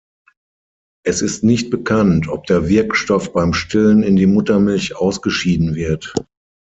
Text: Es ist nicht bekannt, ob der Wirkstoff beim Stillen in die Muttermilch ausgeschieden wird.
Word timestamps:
Es 1.05 1.21
ist 1.21 1.43
nicht 1.43 1.69
bekannt, 1.69 2.27
ob 2.27 2.47
der 2.47 2.67
Wirkstoff 2.67 3.33
beim 3.33 3.53
Stillen 3.53 4.01
in 4.01 4.15
die 4.15 4.25
Muttermilch 4.25 4.95
ausgeschieden 4.95 5.75
wird. 5.75 6.15